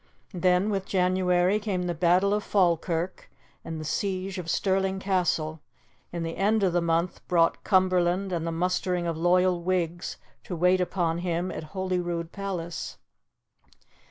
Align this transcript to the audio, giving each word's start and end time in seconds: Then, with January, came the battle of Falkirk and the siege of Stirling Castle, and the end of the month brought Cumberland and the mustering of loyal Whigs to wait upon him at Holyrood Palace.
Then, 0.33 0.71
with 0.71 0.87
January, 0.87 1.59
came 1.59 1.83
the 1.83 1.93
battle 1.93 2.33
of 2.33 2.43
Falkirk 2.43 3.29
and 3.63 3.79
the 3.79 3.85
siege 3.85 4.39
of 4.39 4.49
Stirling 4.49 4.97
Castle, 4.99 5.61
and 6.11 6.25
the 6.25 6.37
end 6.37 6.63
of 6.63 6.73
the 6.73 6.81
month 6.81 7.21
brought 7.27 7.63
Cumberland 7.63 8.31
and 8.31 8.47
the 8.47 8.51
mustering 8.51 9.05
of 9.05 9.15
loyal 9.15 9.61
Whigs 9.61 10.17
to 10.45 10.55
wait 10.55 10.81
upon 10.81 11.19
him 11.19 11.51
at 11.51 11.65
Holyrood 11.65 12.31
Palace. 12.31 12.97